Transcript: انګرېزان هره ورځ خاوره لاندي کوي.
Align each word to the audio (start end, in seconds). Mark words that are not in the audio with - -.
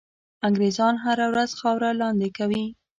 انګرېزان 0.47 0.95
هره 1.05 1.25
ورځ 1.31 1.51
خاوره 1.59 1.89
لاندي 2.01 2.29
کوي. 2.37 2.65